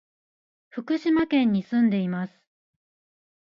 [0.71, 2.33] 福島県に住んでいます。